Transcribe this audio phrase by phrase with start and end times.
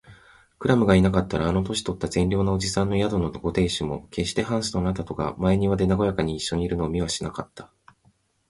[0.57, 7.71] クラムがいなかったら、あの年とった善良な伯父さんの宿のご亭主も、けっしてハンスとあなたとが前庭でなごやかにいっしょにいるのを見はしなかった